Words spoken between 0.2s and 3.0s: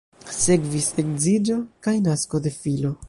Sekvis edziĝo kaj nasko de filo.